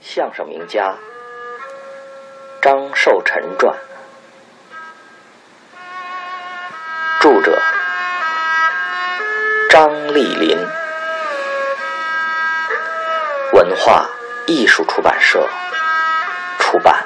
[0.00, 0.96] 相声名家
[2.60, 3.76] 张寿臣传，
[7.20, 7.56] 著者
[9.68, 10.56] 张丽林，
[13.52, 14.08] 文化
[14.46, 15.46] 艺术出版社
[16.58, 17.04] 出版。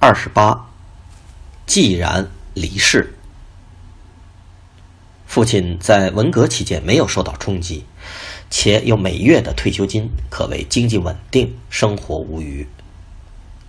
[0.00, 0.66] 二十八，
[1.66, 3.13] 既然离世。
[5.34, 7.84] 父亲在文革期间没有受到冲击，
[8.50, 12.68] 且有每月的退休金，可谓经济稳定，生活无虞。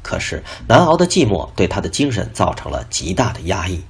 [0.04, 3.82] 可是难熬的寂寞对他的精神造成了极大的压抑。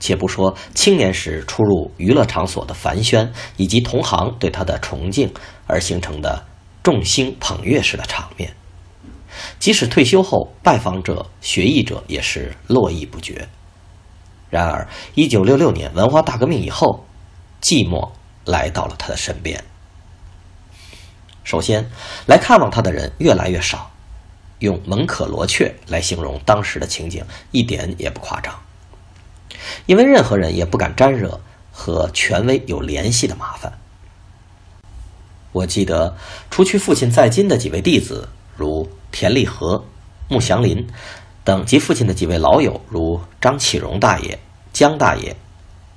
[0.00, 5.30] 且不说青年时出入娱乐场所的繁喧，以及同行对他的崇敬
[5.66, 6.46] 而形成的
[6.82, 8.54] 众星捧月式的场面，
[9.58, 13.46] 即使退休后，拜访者、学艺者也是络绎不绝。
[14.50, 17.04] 然而，一九六六年文化大革命以后，
[17.60, 18.10] 寂寞
[18.46, 19.62] 来到了他的身边。
[21.44, 21.90] 首先，
[22.26, 23.90] 来看望他的人越来越少，
[24.60, 28.54] 用“门可罗雀”来形容当时的情景一点也不夸张。
[29.86, 31.40] 因为任何人也不敢沾惹
[31.70, 33.78] 和权威有联系的麻烦。
[35.52, 36.16] 我记得，
[36.50, 39.84] 除去父亲在京的几位弟子，如田立和、
[40.28, 40.86] 穆祥林。
[41.48, 44.38] 等及父亲的几位老友，如张启荣大爷、
[44.70, 45.34] 江大爷、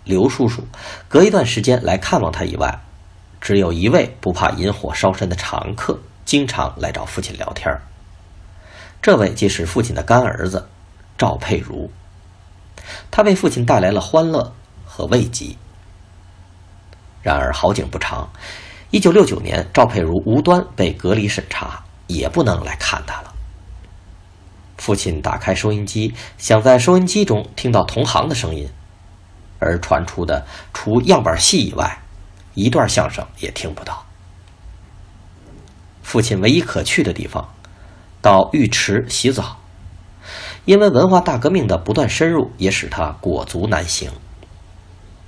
[0.06, 0.64] 刘叔叔，
[1.10, 2.80] 隔一段时间来看望他以外，
[3.42, 7.70] 只有一位不怕引火烧身的常客，经常来找父亲聊天
[9.02, 10.70] 这位即是父亲的干儿子
[11.18, 11.92] 赵佩如，
[13.12, 14.54] 他为父亲带来了欢乐
[14.86, 15.58] 和慰藉。
[17.22, 18.30] 然而好景不长，
[18.90, 23.31] 一九六九年，赵佩如无端被隔离审查，也不能来看他了。
[24.82, 28.68] 父亲打开收音机，想在收音机中听到同行的声音，
[29.60, 30.44] 而传出的
[30.74, 32.00] 除样板戏以外，
[32.56, 34.04] 一段相声也听不到。
[36.02, 37.54] 父亲唯一可去的地方，
[38.24, 39.60] 到浴池洗澡，
[40.66, 44.10] 因为文化大革命的不断深入，也使他裹足难行。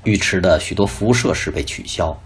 [0.03, 2.19] 浴池的许多服务设施被取消，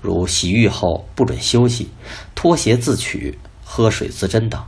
[0.00, 1.90] 如洗浴后不准休息、
[2.36, 4.64] 脱鞋自取、喝水自斟等。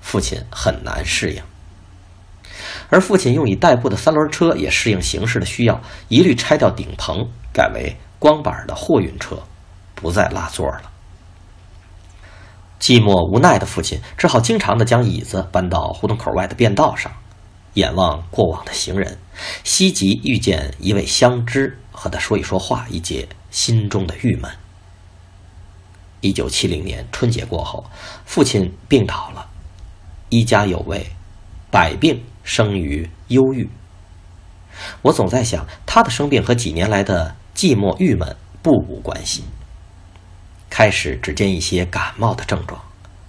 [0.00, 1.42] 父亲很难适应，
[2.88, 9.42] 而父亲用以代步的三轮车也适应形势的需要，一律拆掉顶棚，改为光板的货运车，
[9.94, 10.90] 不再拉座了。
[12.80, 17.12] 寂寞无奈的父亲只好经常的将椅子搬到胡同口外的便道上，
[17.74, 19.18] 眼望过往的行人，
[19.64, 24.50] 希冀遇见一位相知，和他说一说话，以解心中的郁闷。
[26.22, 27.84] 一九七零年春节过后，
[28.24, 29.49] 父亲病倒了。
[30.30, 31.10] 一家有位，
[31.70, 33.68] 百病生于忧郁。
[35.02, 39.44] 我总在想，他的生病和几年来的寂寞郁闷不无关系。
[40.70, 42.80] 开始只见一些感冒的症状，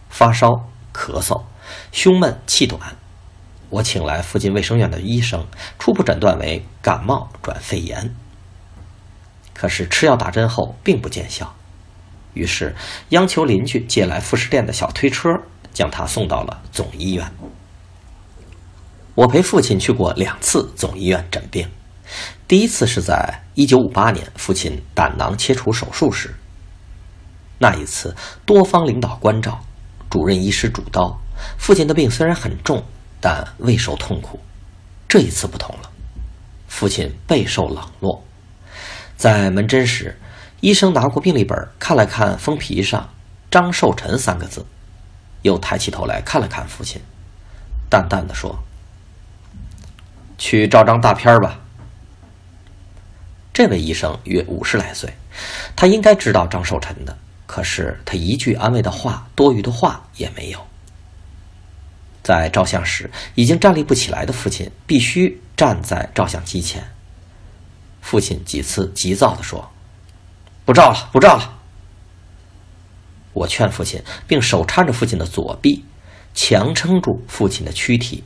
[0.10, 0.52] 发烧、
[0.94, 1.42] 咳嗽、
[1.92, 2.80] 胸闷、气短。
[3.70, 5.46] 我请来附近卫生院的医生，
[5.80, 8.14] 初步诊断为感冒转肺炎。
[9.54, 11.56] 可是吃药打针后并不见效，
[12.34, 12.76] 于是
[13.10, 15.30] 央求邻居借来副食店的小推车。
[15.74, 17.32] 将他送到了总医院。
[19.16, 21.70] 我陪父亲去过两次总医院诊病，
[22.48, 26.34] 第一次是在1958年父亲胆囊切除手术时。
[27.60, 28.16] 那一次
[28.46, 29.64] 多方领导关照，
[30.10, 31.20] 主任医师主刀，
[31.58, 32.84] 父亲的病虽然很重，
[33.20, 34.40] 但未受痛苦。
[35.08, 35.92] 这一次不同了，
[36.68, 38.24] 父亲备受冷落。
[39.18, 40.18] 在门诊时，
[40.62, 43.10] 医生拿过病历本看了看封皮上
[43.52, 44.66] “张寿臣”三个字。
[45.42, 47.02] 又抬起头来看了看父亲，
[47.90, 48.64] 淡淡的说
[50.38, 51.60] ：“去照张大片吧。”
[53.54, 55.14] 这位医生约五十来岁，
[55.76, 60.66] 他应该知道张寿臣的，可是他一句安慰的话、多余的话也没有。
[62.24, 66.88] 在照相时已经站立不起来的父亲，必须站在照相机前。
[68.00, 69.72] 父亲几次急躁的说
[70.66, 71.58] ：“不照了，不照了。”
[73.34, 75.86] 我劝父亲，并手搀着父亲的左臂，
[76.34, 78.24] 强撑住父亲的躯体，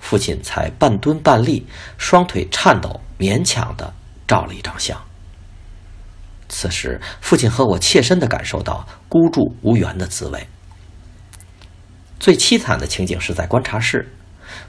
[0.00, 1.66] 父亲才半蹲半立，
[1.96, 3.94] 双腿颤抖，勉强的
[4.26, 5.00] 照了一张相。
[6.48, 10.46] 此时，父亲和我切身的感受到孤注无援的滋味。
[12.18, 14.10] 最凄惨的情景是在观察室，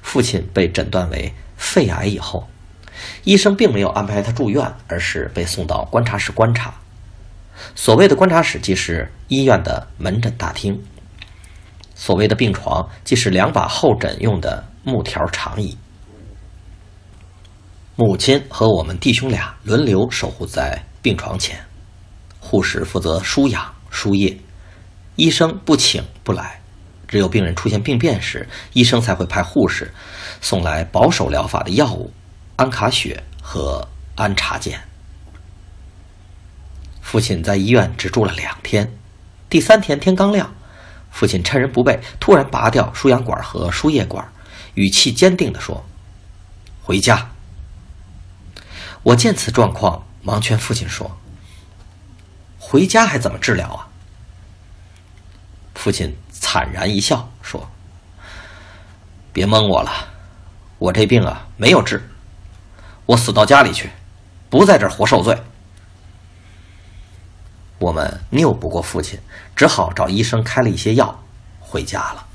[0.02, 2.48] 父亲被诊断为肺癌以后，
[3.24, 6.74] 医生并没有安排他住院，而是被送到观察室观察。
[7.76, 10.76] 所谓的观察室，即是医院的门诊大厅；
[11.96, 15.78] 所谓的病床，即是两把候诊用的木条长椅。
[17.96, 21.60] 母亲和我们弟兄俩轮流守护在病床前，
[22.40, 24.38] 护士负责输氧输液，
[25.16, 26.62] 医生不请不来，
[27.08, 29.94] 只有病人出现病变时，医生才会派护士
[30.42, 32.12] 送来保守疗法的药物
[32.56, 34.89] 安卡血和安茶碱。
[37.10, 38.94] 父亲在医院只住了两天，
[39.50, 40.54] 第三天天刚亮，
[41.10, 44.32] 父亲趁人不备，突然拔掉输氧管和输液管，
[44.76, 45.84] 语气坚定地说
[46.86, 47.32] ：“回家。”
[49.02, 51.18] 我见此状况，忙劝父亲说
[52.60, 53.88] ：“回家还怎么治疗啊？”
[55.74, 57.72] 父亲惨然一笑说
[59.34, 59.92] ：“别蒙我了，
[60.78, 62.08] 我这病啊没有治，
[63.08, 63.90] 我死到家里去，
[64.48, 65.36] 不在这儿活受罪。”
[67.80, 69.20] 我们拗不过父亲，
[69.56, 71.24] 只好找医生开了一些药，
[71.60, 72.28] 回家了。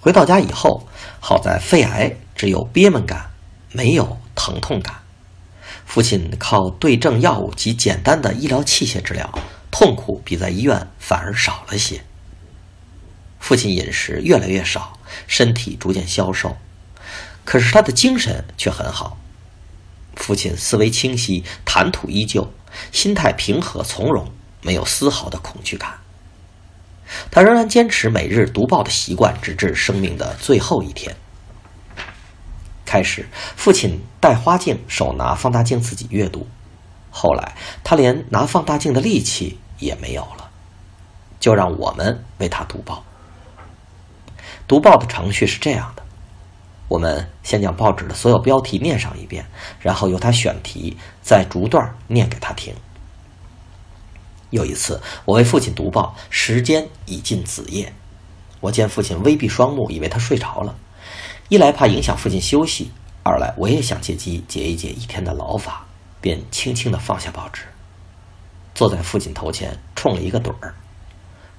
[0.00, 0.88] 回到家以后，
[1.20, 3.30] 好在肺癌只有憋闷感，
[3.72, 4.18] 没有。
[4.42, 5.02] 疼痛感，
[5.84, 9.30] 父亲靠对症药物及简单的医疗器械治疗，
[9.70, 12.02] 痛苦比在医院反而少了些。
[13.38, 16.56] 父亲饮食越来越少，身体逐渐消瘦，
[17.44, 19.18] 可是他的精神却很好。
[20.16, 22.50] 父亲思维清晰，谈吐依旧，
[22.92, 24.30] 心态平和从容，
[24.62, 25.98] 没有丝毫的恐惧感。
[27.30, 31.16] 他仍然坚持每日读报的习惯，直至生命的最后一天。
[32.86, 36.46] 开始，父亲戴花镜，手拿放大镜自己阅读。
[37.10, 40.50] 后来，他连拿放大镜的力气也没有了，
[41.40, 43.04] 就让我们为他读报。
[44.68, 46.04] 读报的程序是这样的：
[46.90, 49.46] 我们先将报纸的所有标题念上一遍，
[49.78, 52.74] 然后由他选题，再逐段念给他听。
[54.50, 57.92] 有一次，我为父亲读报，时间已近子夜，
[58.58, 60.74] 我见父亲微闭双目，以为他睡着了。
[61.48, 62.90] 一来怕影响父亲休息，
[63.22, 65.86] 二来我也想借机解一解一天的劳乏，
[66.20, 67.62] 便轻轻地放下报纸，
[68.74, 70.74] 坐在父亲头前，冲了一个盹儿。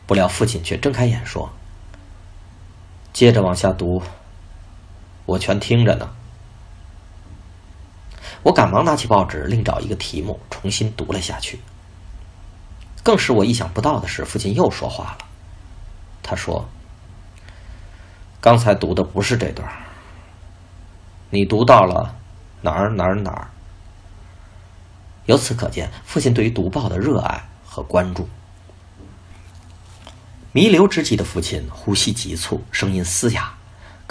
[0.05, 1.49] 不料父亲却睁开眼说
[3.13, 4.03] ：“接着往下读，
[5.31, 6.07] 我全听着呢。”
[8.43, 11.59] 我赶忙拿起报纸，另找一个题目重新读了下去。
[13.03, 15.25] 更使我意想不到的是，父亲又说话了，
[16.23, 16.67] 他说。
[18.39, 19.71] 刚才读的不是这段
[21.29, 22.15] 你读到了
[22.61, 23.47] 哪儿哪儿哪儿？
[25.27, 28.27] 由此可见，父亲对于读报的热爱和关注。
[30.51, 33.53] 弥留之际的父亲呼吸急促，声音嘶哑，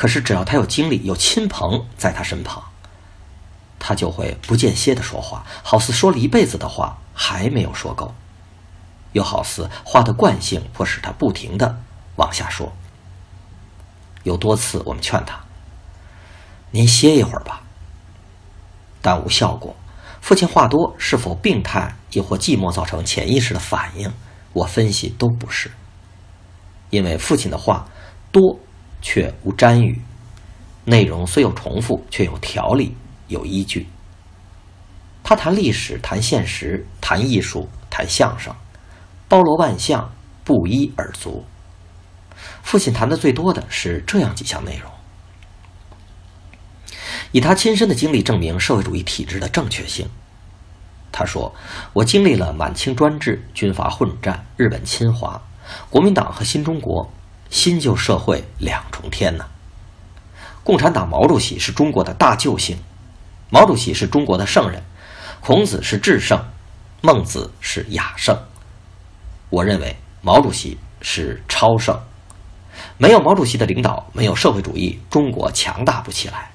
[0.00, 2.64] 可是只要他有精力，有亲朋在他身旁，
[3.78, 8.14] 他就会不间歇的说话，好似说了一辈子的话还没有说够，
[9.12, 11.82] 又好似话的惯性迫使他不停的
[12.16, 12.72] 往下说。
[14.22, 15.38] 有多次，我们劝他
[16.72, 17.62] ：“您歇一会儿吧。”
[19.02, 19.76] 但无效果。
[20.22, 24.10] 父亲话多，是否病态，亦或寂寞造成潜意识的反应？
[24.54, 25.70] 我分析都不是。
[26.88, 27.86] 因为父亲的话
[28.32, 28.58] 多，
[29.00, 30.00] 却无沾语，
[30.84, 32.96] 内容虽有重复，却有条理、
[33.28, 33.88] 有依据。
[35.22, 38.54] 他谈历史，谈现实，谈艺术，谈相声，
[39.28, 40.12] 包罗万象，
[40.44, 41.44] 不一而足。
[42.62, 44.90] 父亲谈的最多的是这样几项内容，
[47.32, 50.08] 以他亲身的经历证明社会主义体制的正确性。
[51.12, 51.54] 他说
[51.92, 55.42] ：“我经历了满清专制、军阀混战、日本侵华、
[55.90, 57.12] 国民党和新中国、
[57.50, 59.44] 新旧社会两重天呢。
[60.64, 62.78] 共产党毛主席是中国的大救星，
[63.50, 64.82] 毛主席是中国的圣人，
[65.40, 66.42] 孔子是至圣，
[67.02, 68.38] 孟子是雅圣。
[69.48, 71.98] 我认为毛主席是超圣。”
[72.96, 76.50] 没有毛主席的领导，没有社会主义，中国强大不起来。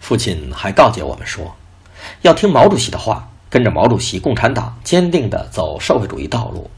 [0.00, 1.54] 父亲还告诫我们说，
[2.22, 6.70] 要听毛主席的话，跟着毛主席、共产党坚定地走社会主义道路。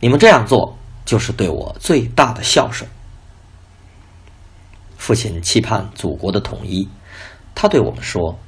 [0.00, 2.88] 你们这样做，就是对我最大的孝顺。
[4.96, 6.88] 父亲期盼祖国的统一，
[7.54, 8.38] 他对我们说：“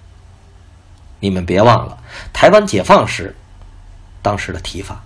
[1.20, 3.36] 你们别忘了，台湾解放时，
[4.20, 5.02] 当时的提法，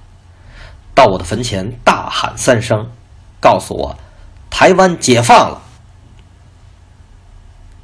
[0.94, 2.90] 到我的坟前大喊三声。”
[3.38, 3.96] 告诉我，
[4.50, 5.62] 台湾解放了。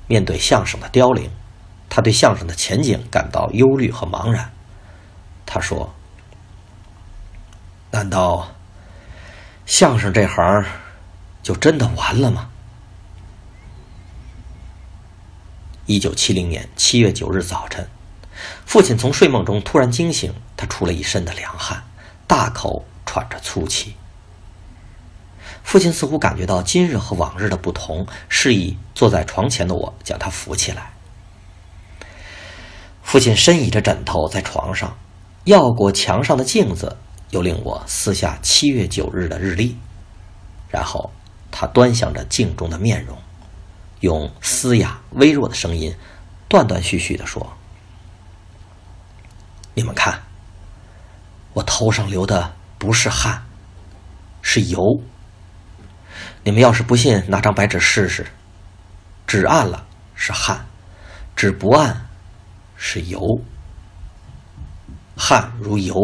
[0.08, 1.30] 面对相声的凋零，
[1.88, 4.50] 他对相声的前景感到忧虑和茫然。
[5.46, 5.94] 他说
[7.92, 8.48] ：“难道
[9.72, 10.62] 相声这行
[11.42, 12.50] 就真的完了吗？”
[15.88, 17.88] 一九七零年七月九日早晨，
[18.66, 21.84] 父亲从睡梦中突然惊醒，他出了一身的凉汗，
[22.26, 23.96] 大口喘着粗气。
[25.62, 30.92] 父亲似乎感觉到今日和往日的不同，示意坐在床前的我将他扶起来。
[33.02, 34.98] 父亲深倚着枕头在床上，
[35.46, 36.98] 绕过墙上的镜子，
[37.32, 39.76] 又令我撕下七月九日的日历，
[40.70, 41.10] 然后
[41.50, 43.18] 他端详着镜中的面容，
[44.00, 45.94] 用嘶哑微弱的声音，
[46.48, 47.54] 断断续续地说
[49.74, 50.22] ：“你们看，
[51.54, 53.42] 我头上流的不是汗，
[54.40, 54.80] 是油。
[56.44, 58.26] 你们要是不信，拿张白纸试试，
[59.26, 60.64] 纸暗了是汗，
[61.34, 62.06] 纸不暗。”
[62.84, 63.20] 是油，
[65.16, 65.94] 汗如油，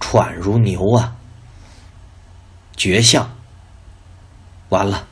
[0.00, 1.16] 喘如牛啊！
[2.76, 3.30] 绝相，
[4.68, 5.06] 完了，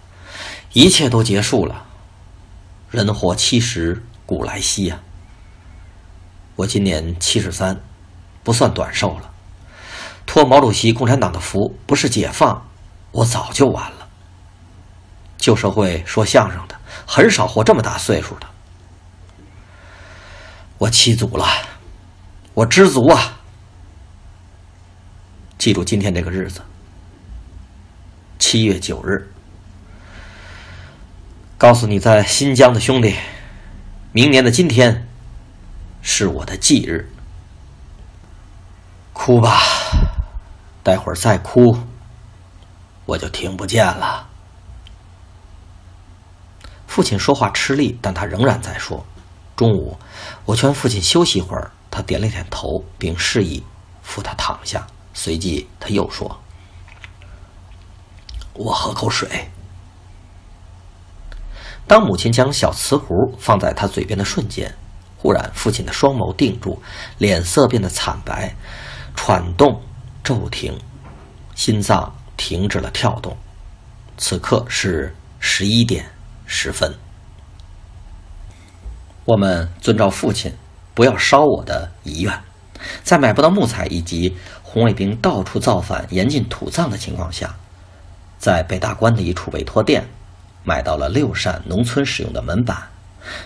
[0.73, 1.87] 一切都结束了。
[2.91, 5.01] 人活七十古来稀呀！
[6.57, 7.81] 我今年七十三，
[8.43, 9.31] 不算短寿了。
[10.27, 12.67] 托毛主席、共产党的福，不是解放，
[13.11, 14.09] 我早就完了。
[15.39, 18.47] 旧社会说相声的，很少活这么大岁数的。
[20.79, 21.47] 我七祖了，
[22.55, 23.39] 我知足啊！
[25.63, 26.61] 记住今天这个日子，
[28.41, 29.31] 七月九日。
[31.57, 33.15] 告诉你在新疆的兄弟，
[34.11, 35.07] 明年的今天
[36.01, 37.09] 是我的忌日。
[39.13, 39.61] 哭吧，
[40.83, 41.79] 待会儿再哭，
[43.05, 44.29] 我就听不见了。
[46.89, 49.07] 父亲说话吃力，但他仍然在说。
[49.55, 49.97] 中午，
[50.45, 53.63] 我劝父亲休息一会儿，他点了点头，并示意
[54.03, 54.85] 扶他躺下。
[55.13, 56.41] 随即，他又说
[58.55, 59.49] ：“我喝口水。”
[61.87, 64.75] 当母亲将小瓷壶放在他嘴边的瞬间，
[65.19, 66.81] 忽然，父亲的双眸定住，
[67.19, 68.55] 脸色变得惨白，
[69.15, 69.83] 喘动
[70.25, 70.79] 骤停，
[71.55, 73.37] 心脏停止了跳动。
[74.17, 76.07] 此刻是十一点
[76.47, 76.95] 十分。
[79.25, 80.53] 我们遵照父亲
[80.95, 82.43] 不要烧我的遗愿，
[83.03, 84.37] 在买不到木材以及
[84.73, 87.55] 红卫兵到处造反、严禁土葬的情况下，
[88.39, 90.03] 在北大关的一处委托店
[90.65, 92.89] 买到了六扇农村使用的门板，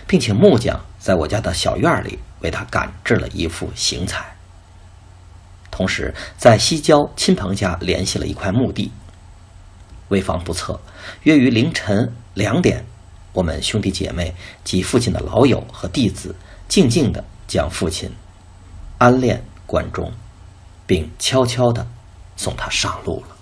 [0.07, 4.37] 并请木匠在我家的小院里为他赶制了一副行彩。
[5.69, 8.89] 同时，在西郊亲朋家联系了一块墓地。
[10.07, 10.79] 为防不测，
[11.23, 12.85] 约于凌晨两点。
[13.33, 16.33] 我们兄弟姐妹及父亲的老友和弟子，
[16.69, 18.09] 静静地将父亲
[18.97, 20.09] 安殓关中，
[20.87, 21.85] 并悄悄地
[22.35, 23.36] 送他上路了。